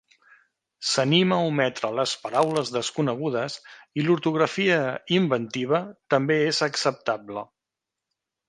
S'anima 0.91 1.37
a 1.41 1.49
ometre 1.49 1.91
les 1.99 2.13
paraules 2.23 2.71
desconegudes 2.77 3.59
i 4.01 4.07
l'ortografia 4.07 4.81
"inventiva" 5.21 5.83
també 6.15 6.43
és 6.51 6.63
acceptable. 6.73 7.47